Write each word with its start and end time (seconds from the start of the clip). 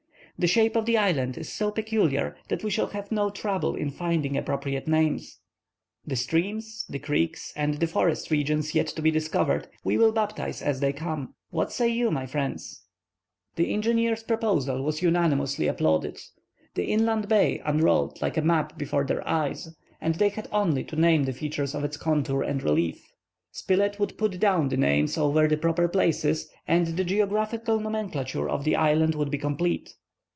The 0.39 0.47
shape 0.47 0.75
of 0.75 0.87
the 0.87 0.97
island 0.97 1.37
is 1.37 1.53
so 1.53 1.69
peculiar 1.69 2.35
that 2.49 2.63
we 2.63 2.71
shall 2.71 2.87
have 2.87 3.11
no 3.11 3.29
trouble 3.29 3.75
in 3.75 3.91
finding 3.91 4.35
appropriate 4.35 4.87
names. 4.87 5.37
The 6.03 6.15
streams, 6.15 6.83
the 6.89 6.97
creeks, 6.97 7.53
and 7.55 7.75
the 7.75 7.85
forest 7.85 8.31
regions 8.31 8.73
yet 8.73 8.87
to 8.87 9.03
be 9.03 9.11
discovered 9.11 9.67
we 9.83 9.99
will 9.99 10.11
baptize 10.11 10.63
as 10.63 10.79
they 10.79 10.93
come. 10.93 11.35
What 11.51 11.71
say 11.71 11.89
you, 11.89 12.09
my 12.09 12.25
friends?" 12.25 12.81
The 13.55 13.71
engineer's 13.71 14.23
proposal 14.23 14.81
was 14.81 15.03
unanimously 15.03 15.67
applauded. 15.67 16.19
The 16.73 16.85
inland 16.85 17.27
bay 17.27 17.61
unrolled 17.63 18.19
like 18.19 18.35
a 18.37 18.41
map 18.41 18.75
before 18.79 19.03
their 19.03 19.21
eyes, 19.27 19.71
and 20.01 20.15
they 20.15 20.29
had 20.29 20.47
only 20.51 20.83
to 20.85 20.95
name 20.95 21.25
the 21.25 21.33
features 21.33 21.75
of 21.75 21.83
its 21.83 21.97
contour 21.97 22.41
and 22.41 22.63
relief. 22.63 23.13
Spilett 23.51 23.99
would 23.99 24.17
put 24.17 24.39
down 24.39 24.69
the 24.69 24.77
names 24.77 25.19
over 25.19 25.47
the 25.47 25.57
proper 25.57 25.87
places, 25.87 26.49
and 26.67 26.87
the 26.97 27.03
geographical 27.05 27.79
nomenclature 27.79 28.49
of 28.49 28.63
the 28.63 28.75
island 28.75 29.13
would 29.13 29.29
be 29.29 29.37
complete. 29.37 29.93